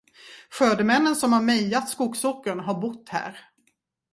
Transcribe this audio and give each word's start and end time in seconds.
Skördemännen, 0.49 1.15
som 1.15 1.33
har 1.33 1.41
mejat 1.41 1.89
skogsåkern, 1.89 2.59
har 2.59 2.81
bott 2.81 3.09
här. 3.09 3.39